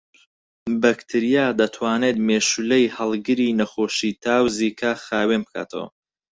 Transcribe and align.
بەکتریا 0.83 1.47
دەتوانێت 1.59 2.17
مێشولەی 2.27 2.93
هەڵگری 2.97 3.55
نەخۆشیی 3.59 4.17
تا 4.23 4.35
و 4.43 4.47
زیکا 4.57 4.93
خاوێن 5.05 5.41
بکاتەوە 5.45 5.87